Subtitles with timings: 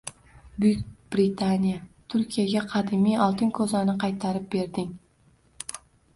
[0.63, 1.81] Buyuk Britaniya
[2.13, 4.91] Turkiyaga qadimiy oltin ko‘zani qaytarib berding